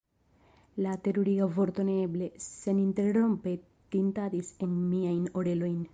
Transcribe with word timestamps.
La 0.85 0.93
teruriga 1.07 1.45
vorto 1.57 1.85
"neeble!" 1.89 2.31
seninterrompe 2.45 3.55
tintadis 3.97 4.51
en 4.69 4.77
miajn 4.91 5.25
orelojn. 5.43 5.79